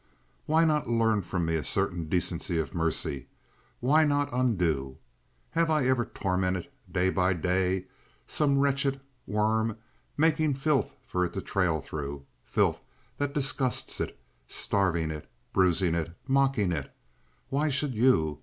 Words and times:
"Why 0.47 0.65
not 0.65 0.89
learn 0.89 1.21
from 1.21 1.45
me 1.45 1.53
a 1.53 1.63
certain 1.63 2.09
decency 2.09 2.57
of 2.57 2.73
mercy? 2.73 3.27
Why 3.81 4.03
not 4.03 4.33
undo? 4.33 4.97
Have 5.51 5.69
I 5.69 5.85
ever 5.85 6.05
tormented—day 6.05 7.11
by 7.11 7.33
day, 7.33 7.85
some 8.25 8.57
wretched 8.57 8.99
worm—making 9.27 10.55
filth 10.55 10.95
for 11.05 11.23
it 11.23 11.33
to 11.33 11.41
trail 11.41 11.81
through, 11.81 12.25
filth 12.43 12.81
that 13.17 13.35
disgusts 13.35 14.01
it, 14.01 14.19
starving 14.47 15.11
it, 15.11 15.29
bruising 15.53 15.93
it, 15.93 16.17
mocking 16.27 16.71
it? 16.71 16.91
Why 17.49 17.69
should 17.69 17.93
you? 17.93 18.39